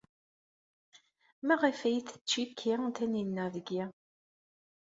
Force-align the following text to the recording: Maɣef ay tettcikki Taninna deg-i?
Maɣef 1.47 1.79
ay 1.87 1.97
tettcikki 2.01 2.73
Taninna 2.95 3.45
deg-i? 3.53 3.83